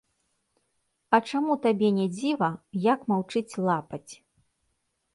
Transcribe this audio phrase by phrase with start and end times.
[1.17, 2.51] А чаму табе не дзіва,
[2.91, 4.07] як маўчыць лапаць?